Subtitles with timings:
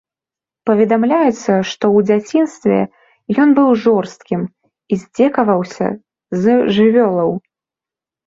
[0.67, 2.79] Паведамляецца, што ў дзяцінстве
[3.43, 5.87] ён быў жорсткім і здзекаваўся
[6.47, 7.29] з жывёлаў.